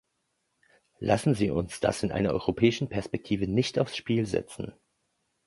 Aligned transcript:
Lassen 0.97 1.35
Sie 1.35 1.51
uns 1.51 1.79
das 1.79 2.01
in 2.01 2.11
einer 2.11 2.31
europäischen 2.31 2.89
Perspektive 2.89 3.47
nicht 3.47 3.77
aufs 3.77 3.95
Spiel 3.95 4.25
setzen. 4.25 4.73